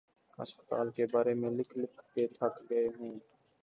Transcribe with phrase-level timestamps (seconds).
[0.39, 3.13] ہسپتالوں کے بارے میں لکھ لکھ کے تھک گئے ہوں۔